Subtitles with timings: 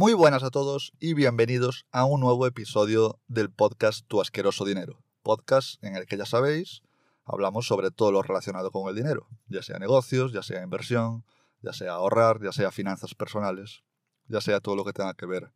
[0.00, 5.04] Muy buenas a todos y bienvenidos a un nuevo episodio del podcast Tu asqueroso dinero.
[5.22, 6.80] Podcast en el que ya sabéis,
[7.26, 11.26] hablamos sobre todo lo relacionado con el dinero, ya sea negocios, ya sea inversión,
[11.60, 13.82] ya sea ahorrar, ya sea finanzas personales,
[14.26, 15.52] ya sea todo lo que tenga que ver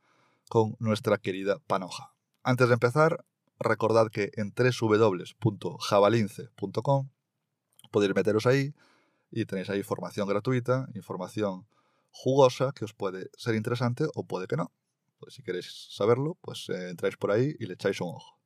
[0.51, 2.13] con nuestra querida panoja.
[2.43, 3.25] Antes de empezar,
[3.59, 7.09] recordad que en www.javalince.com
[7.91, 8.75] podéis meteros ahí
[9.31, 11.67] y tenéis ahí formación gratuita, información
[12.15, 14.73] jugosa que os puede ser interesante o puede que no.
[15.19, 18.39] Pues si queréis saberlo, pues eh, entráis por ahí y le echáis un ojo.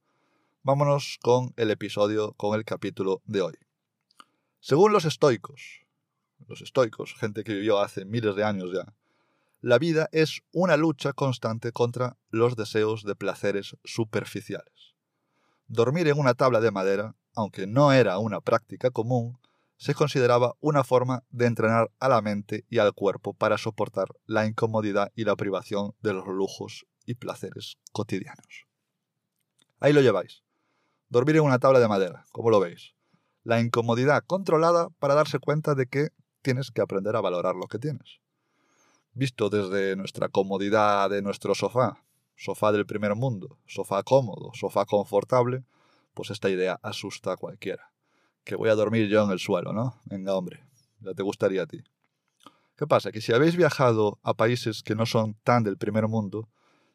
[0.63, 3.55] Vámonos con el episodio, con el capítulo de hoy.
[4.61, 5.87] Según los estoicos,
[6.49, 8.95] los estoicos, gente que vivió hace miles de años ya,
[9.61, 14.95] la vida es una lucha constante contra los deseos de placeres superficiales.
[15.67, 19.39] Dormir en una tabla de madera, aunque no era una práctica común,
[19.79, 24.45] se consideraba una forma de entrenar a la mente y al cuerpo para soportar la
[24.45, 28.67] incomodidad y la privación de los lujos y placeres cotidianos.
[29.79, 30.43] Ahí lo lleváis.
[31.09, 32.95] Dormir en una tabla de madera, como lo veis.
[33.45, 36.09] La incomodidad controlada para darse cuenta de que
[36.43, 38.19] tienes que aprender a valorar lo que tienes.
[39.13, 45.63] Visto desde nuestra comodidad de nuestro sofá, sofá del primer mundo, sofá cómodo, sofá confortable,
[46.15, 47.93] pues esta idea asusta a cualquiera
[48.49, 50.01] que voy a dormir yo en el suelo, ¿no?
[50.07, 50.65] Venga, hombre,
[51.01, 51.85] ya te gustaría a ti.
[52.79, 53.13] ¿Qué pasa?
[53.13, 56.49] Que si habéis viajado a países que no son tan del primer mundo,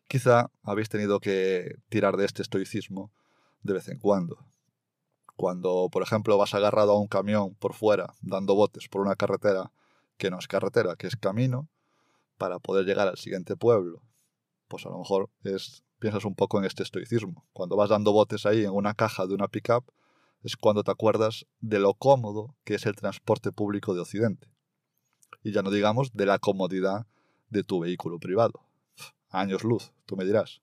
[0.08, 3.12] quizá habéis tenido que tirar de este estoicismo
[3.62, 4.40] de vez en cuando.
[5.36, 9.72] Cuando, por ejemplo, vas agarrado a un camión por fuera, dando botes por una carretera
[10.18, 11.70] que no es carretera, que es camino,
[12.40, 14.02] para poder llegar al siguiente pueblo,
[14.68, 17.46] pues a lo mejor es, piensas un poco en este estoicismo.
[17.54, 19.86] Cuando vas dando botes ahí en una caja de una pickup,
[20.44, 24.50] es cuando te acuerdas de lo cómodo que es el transporte público de Occidente.
[25.42, 27.08] Y ya no digamos de la comodidad
[27.50, 28.62] de tu vehículo privado.
[29.30, 30.62] Años luz, tú me dirás.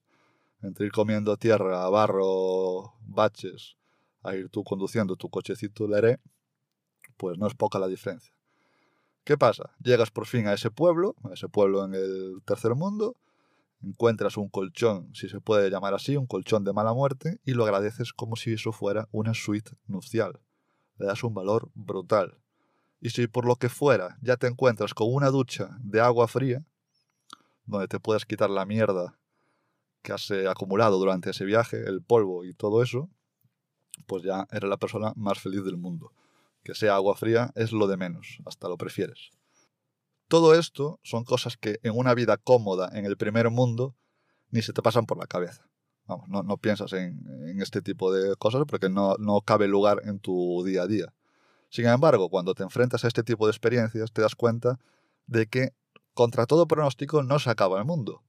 [0.61, 3.75] Entre ir comiendo tierra, barro, baches,
[4.21, 6.19] a ir tú conduciendo tu cochecito Leré,
[7.17, 8.33] pues no es poca la diferencia.
[9.23, 9.71] ¿Qué pasa?
[9.83, 13.15] Llegas por fin a ese pueblo, a ese pueblo en el tercer mundo,
[13.83, 17.63] encuentras un colchón, si se puede llamar así, un colchón de mala muerte, y lo
[17.63, 20.39] agradeces como si eso fuera una suite nupcial.
[20.97, 22.37] Le das un valor brutal.
[22.99, 26.63] Y si por lo que fuera ya te encuentras con una ducha de agua fría,
[27.65, 29.17] donde te puedes quitar la mierda
[30.01, 33.09] que has eh, acumulado durante ese viaje, el polvo y todo eso,
[34.07, 36.13] pues ya eres la persona más feliz del mundo.
[36.63, 39.31] Que sea agua fría es lo de menos, hasta lo prefieres.
[40.31, 43.97] Todo esto son cosas que en una vida cómoda en el primer mundo
[44.49, 45.69] ni se te pasan por la cabeza.
[46.05, 50.63] Vamos, no, piensas en, este tipo de cosas porque no, no cabe lugar en tu
[50.63, 51.13] día a día.
[51.67, 54.79] Sin embargo, cuando te enfrentas a este tipo de experiencias, te das cuenta
[55.27, 55.73] de que
[56.13, 58.23] contra todo pronóstico no se acaba el mundo.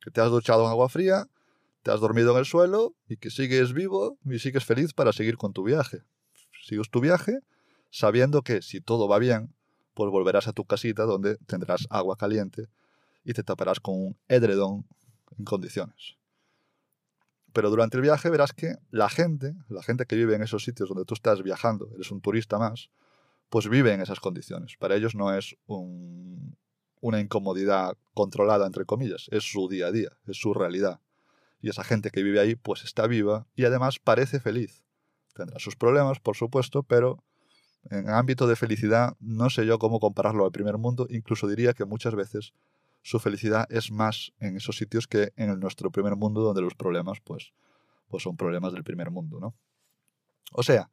[0.00, 1.28] Que te has duchado en agua fría,
[1.82, 5.36] te has dormido en el suelo y que sigues vivo y sigues feliz para seguir
[5.36, 5.98] con tu viaje.
[6.64, 7.40] Sigues tu viaje
[7.90, 9.54] sabiendo que si todo va bien,
[9.96, 12.68] pues volverás a tu casita donde tendrás agua caliente
[13.24, 14.86] y te taparás con un edredón
[15.38, 16.18] en condiciones.
[17.54, 20.90] Pero durante el viaje verás que la gente, la gente que vive en esos sitios
[20.90, 22.90] donde tú estás viajando, eres un turista más,
[23.48, 24.76] pues vive en esas condiciones.
[24.78, 30.36] Para ellos no es una incomodidad controlada, entre comillas, es su día a día, es
[30.36, 31.00] su realidad.
[31.62, 34.84] Y esa gente que vive ahí, pues está viva y además parece feliz.
[35.32, 37.24] Tendrá sus problemas, por supuesto, pero
[37.90, 41.84] en ámbito de felicidad, no sé yo cómo compararlo al primer mundo, incluso diría que
[41.84, 42.52] muchas veces
[43.02, 47.20] su felicidad es más en esos sitios que en nuestro primer mundo, donde los problemas,
[47.20, 47.52] pues,
[48.08, 49.54] pues son problemas del primer mundo, ¿no?
[50.52, 50.90] O sea,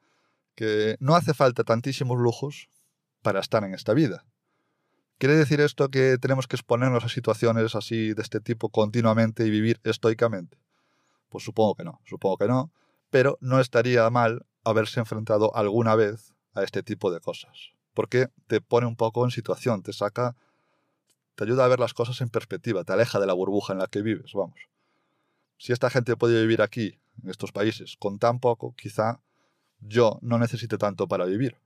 [0.56, 2.70] que no hace falta tantísimos lujos
[3.22, 4.26] para estar en esta vida.
[5.18, 9.50] ¿Quiere decir esto que tenemos que exponernos a situaciones así de este tipo continuamente y
[9.50, 10.58] vivir estoicamente?
[11.30, 12.72] Pues supongo que no, supongo que no,
[13.10, 17.72] pero no estaría mal haberse enfrentado alguna vez a este tipo de cosas.
[17.94, 20.36] Porque te pone un poco en situación, te saca,
[21.36, 23.88] te ayuda a ver las cosas en perspectiva, te aleja de la burbuja en la
[23.88, 24.60] que vives, vamos.
[25.58, 29.22] Si esta gente puede vivir aquí, en estos países, con tan poco, quizá
[29.80, 31.58] yo no necesite tanto para vivir.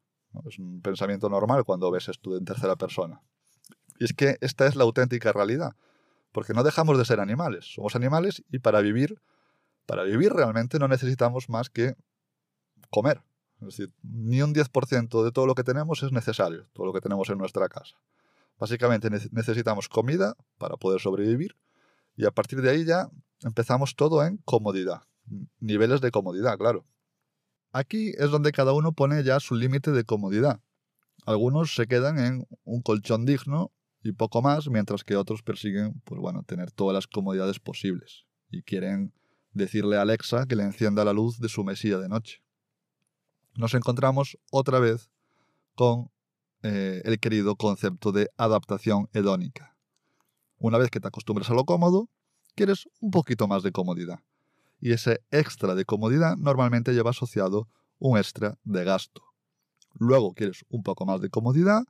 [0.48, 3.22] Es un pensamiento normal cuando ves esto en tercera persona.
[4.00, 5.75] Y es que esta es la auténtica realidad,
[6.31, 9.19] porque no dejamos de ser animales, somos animales y para vivir,
[9.86, 11.95] para vivir realmente no necesitamos más que
[12.90, 13.22] comer,
[13.62, 17.01] es decir, ni un 10% de todo lo que tenemos es necesario, todo lo que
[17.01, 17.95] tenemos en nuestra casa.
[18.59, 21.56] Básicamente necesitamos comida para poder sobrevivir
[22.15, 23.09] y a partir de ahí ya
[23.44, 25.04] empezamos todo en comodidad,
[25.59, 26.86] niveles de comodidad, claro.
[27.71, 30.62] Aquí es donde cada uno pone ya su límite de comodidad.
[31.25, 33.71] Algunos se quedan en un colchón digno
[34.01, 38.63] y poco más, mientras que otros persiguen, pues bueno, tener todas las comodidades posibles y
[38.63, 39.13] quieren
[39.51, 42.42] decirle a Alexa que le encienda la luz de su mesilla de noche.
[43.57, 45.09] Nos encontramos otra vez
[45.74, 46.12] con
[46.62, 49.75] eh, el querido concepto de adaptación hedónica.
[50.59, 52.07] Una vez que te acostumbras a lo cómodo,
[52.54, 54.19] quieres un poquito más de comodidad.
[54.80, 57.68] Y ese extra de comodidad normalmente lleva asociado
[57.98, 59.24] un extra de gasto.
[59.95, 61.81] Luego quieres un poco más de comodidad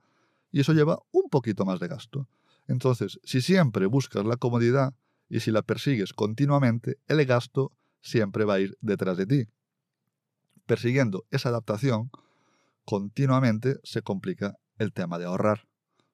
[0.54, 2.30] y eso lleva un poquito más de gasto.
[2.70, 4.94] Entonces, si siempre buscas la comodidad
[5.28, 9.48] y si la persigues continuamente, el gasto siempre va a ir detrás de ti.
[10.68, 12.12] Persiguiendo esa adaptación,
[12.84, 15.66] continuamente se complica el tema de ahorrar.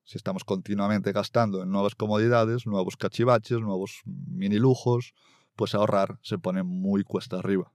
[0.03, 5.15] Si estamos continuamente gastando en nuevas comodidades, nuevos cachivaches, nuevos mini lujos,
[5.55, 7.71] pues ahorrar se pone muy cuesta arriba.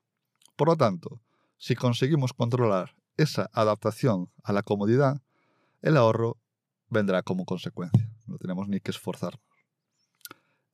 [0.54, 1.20] Por lo tanto,
[1.56, 5.20] si conseguimos controlar esa adaptación a la comodidad,
[5.82, 6.38] el ahorro
[6.90, 8.08] vendrá como consecuencia.
[8.28, 9.42] No tenemos ni que esforzarnos.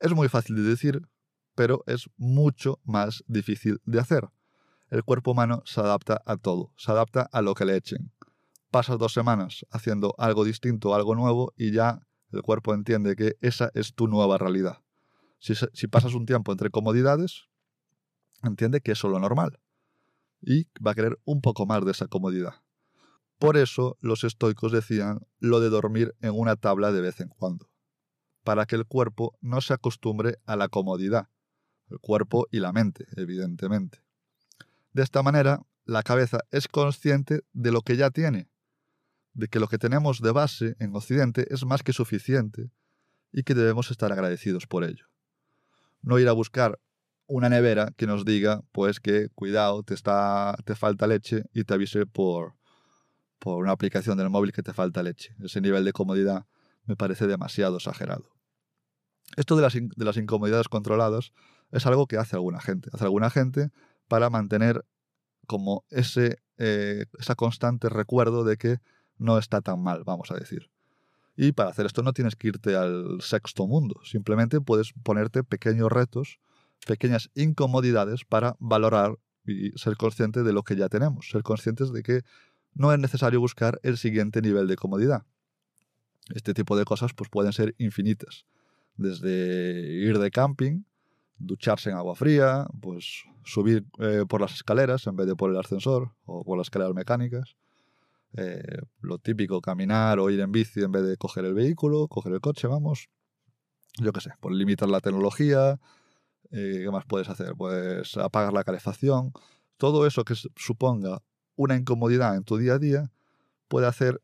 [0.00, 1.00] Es muy fácil de decir,
[1.54, 4.28] pero es mucho más difícil de hacer.
[4.94, 8.12] El cuerpo humano se adapta a todo, se adapta a lo que le echen
[8.74, 12.00] pasas dos semanas haciendo algo distinto, algo nuevo, y ya
[12.32, 14.78] el cuerpo entiende que esa es tu nueva realidad.
[15.38, 17.44] Si, pasas un tiempo entre comodidades,
[18.42, 19.60] entiende que eso es lo normal.
[20.42, 22.54] Y va a querer un poco más de esa comodidad.
[23.38, 27.70] Por eso los estoicos decían lo de dormir en una tabla de vez en cuando,
[28.42, 31.28] para que el cuerpo no se acostumbre a la comodidad,
[31.90, 34.03] el cuerpo y la mente, evidentemente.
[34.94, 38.48] De esta manera, la cabeza es consciente de lo que ya tiene
[39.34, 42.70] de que lo que tenemos de base en Occidente es más que suficiente
[43.32, 45.06] y que debemos estar agradecidos por ello.
[46.02, 46.80] No ir a buscar
[47.26, 51.74] una nevera que nos diga, pues que cuidado, te, está, te falta leche y te
[51.74, 52.54] avise por,
[53.38, 55.34] por una aplicación del móvil que te falta leche.
[55.42, 56.46] Ese nivel de comodidad
[56.84, 58.30] me parece demasiado exagerado.
[59.36, 61.32] Esto de las, de las incomodidades controladas
[61.72, 62.90] es algo que hace alguna gente.
[62.92, 63.70] Hace alguna gente
[64.14, 64.84] para mantener
[65.48, 68.78] como ese eh, esa constante recuerdo de que
[69.18, 70.70] no está tan mal, vamos a decir.
[71.36, 75.90] Y para hacer esto no tienes que irte al sexto mundo, simplemente puedes ponerte pequeños
[75.90, 76.38] retos,
[76.86, 82.04] pequeñas incomodidades para valorar y ser consciente de lo que ya tenemos, ser conscientes de
[82.04, 82.20] que
[82.72, 85.24] no es necesario buscar el siguiente nivel de comodidad.
[86.32, 88.46] Este tipo de cosas pues, pueden ser infinitas,
[88.96, 90.84] desde ir de camping,
[91.36, 95.58] ducharse en agua fría, pues subir eh, por las escaleras en vez de por el
[95.58, 97.56] ascensor o por las escaleras mecánicas,
[98.36, 102.32] eh, lo típico, caminar o ir en bici en vez de coger el vehículo, coger
[102.32, 103.08] el coche, vamos.
[103.98, 105.78] Yo qué sé, por limitar la tecnología.
[106.50, 107.54] Eh, ¿Qué más puedes hacer?
[107.56, 109.32] Pues apagar la calefacción.
[109.76, 111.22] Todo eso que suponga
[111.56, 113.12] una incomodidad en tu día a día
[113.68, 114.20] puede hacer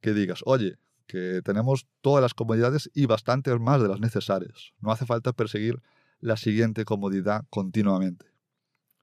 [0.00, 4.72] que digas, oye, que tenemos todas las comodidades y bastantes más de las necesarias.
[4.80, 5.82] No hace falta perseguir
[6.20, 8.29] la siguiente comodidad continuamente.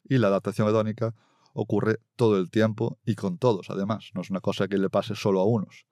[0.10, 1.14] Y la adaptación hedónica
[1.54, 4.12] ocurre todo el tiempo y con todos, además.
[4.14, 5.86] No es una cosa que le pase solo a unos.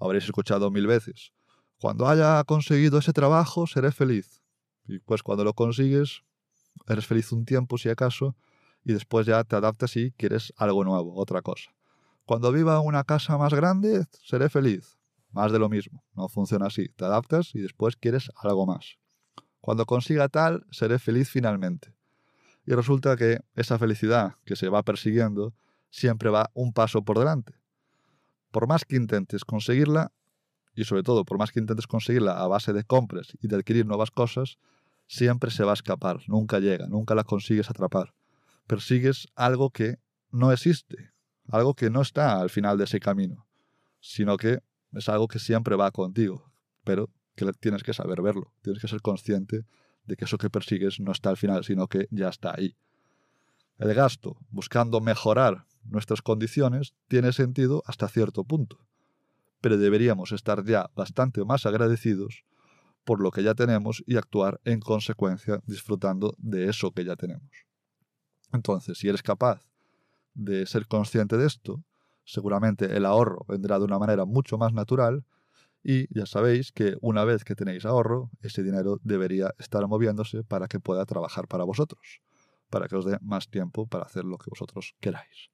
[0.00, 1.32] Habréis escuchado mil veces.
[1.78, 4.42] Cuando haya conseguido ese trabajo, seré feliz.
[4.86, 6.22] Y pues cuando lo consigues,
[6.88, 8.34] eres feliz un tiempo, si acaso,
[8.84, 11.70] y después ya te adaptas y quieres algo nuevo, otra cosa.
[12.24, 14.96] Cuando viva en una casa más grande, seré feliz.
[15.32, 16.04] Más de lo mismo.
[16.14, 16.88] No funciona así.
[16.88, 18.98] Te adaptas y después quieres algo más.
[19.60, 21.94] Cuando consiga tal, seré feliz finalmente.
[22.64, 25.54] Y resulta que esa felicidad que se va persiguiendo
[25.90, 27.54] siempre va un paso por delante.
[28.50, 30.12] Por más que intentes conseguirla,
[30.74, 33.86] y sobre todo por más que intentes conseguirla a base de compras y de adquirir
[33.86, 34.58] nuevas cosas,
[35.06, 38.14] siempre se va a escapar, nunca llega, nunca la consigues atrapar.
[38.66, 39.96] Persigues algo que
[40.30, 41.12] no existe,
[41.48, 43.46] algo que no está al final de ese camino,
[44.00, 44.60] sino que
[44.92, 46.50] es algo que siempre va contigo,
[46.84, 49.64] pero que tienes que saber verlo, tienes que ser consciente
[50.04, 52.76] de que eso que persigues no está al final, sino que ya está ahí.
[53.78, 58.78] El gasto, buscando mejorar nuestras condiciones, tiene sentido hasta cierto punto,
[59.60, 62.44] pero deberíamos estar ya bastante más agradecidos
[63.04, 67.50] por lo que ya tenemos y actuar en consecuencia disfrutando de eso que ya tenemos.
[68.52, 69.60] Entonces, si eres capaz
[70.34, 71.82] de ser consciente de esto,
[72.24, 75.24] seguramente el ahorro vendrá de una manera mucho más natural
[75.82, 80.68] y ya sabéis que una vez que tenéis ahorro, ese dinero debería estar moviéndose para
[80.68, 82.20] que pueda trabajar para vosotros,
[82.70, 85.50] para que os dé más tiempo para hacer lo que vosotros queráis.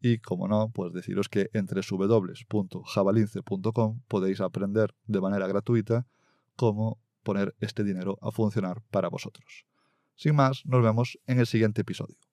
[0.00, 6.06] Y como no, pues deciros que entre www.javalince.com podéis aprender de manera gratuita
[6.56, 9.66] cómo poner este dinero a funcionar para vosotros.
[10.14, 12.27] Sin más, nos vemos en el siguiente episodio.